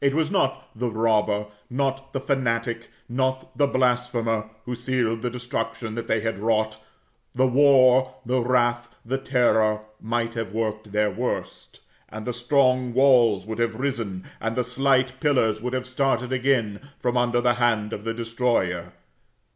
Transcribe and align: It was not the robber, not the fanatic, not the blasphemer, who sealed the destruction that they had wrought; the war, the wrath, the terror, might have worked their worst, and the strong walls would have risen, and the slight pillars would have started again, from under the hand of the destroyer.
It 0.00 0.12
was 0.12 0.28
not 0.28 0.76
the 0.76 0.90
robber, 0.90 1.46
not 1.70 2.12
the 2.12 2.18
fanatic, 2.18 2.90
not 3.08 3.56
the 3.56 3.68
blasphemer, 3.68 4.50
who 4.64 4.74
sealed 4.74 5.22
the 5.22 5.30
destruction 5.30 5.94
that 5.94 6.08
they 6.08 6.20
had 6.20 6.40
wrought; 6.40 6.78
the 7.32 7.46
war, 7.46 8.16
the 8.26 8.40
wrath, 8.40 8.92
the 9.06 9.18
terror, 9.18 9.82
might 10.00 10.34
have 10.34 10.50
worked 10.52 10.90
their 10.90 11.12
worst, 11.12 11.78
and 12.08 12.26
the 12.26 12.32
strong 12.32 12.92
walls 12.92 13.46
would 13.46 13.60
have 13.60 13.76
risen, 13.78 14.24
and 14.40 14.56
the 14.56 14.64
slight 14.64 15.20
pillars 15.20 15.62
would 15.62 15.74
have 15.74 15.86
started 15.86 16.32
again, 16.32 16.80
from 16.98 17.16
under 17.16 17.40
the 17.40 17.54
hand 17.54 17.92
of 17.92 18.02
the 18.02 18.12
destroyer. 18.12 18.92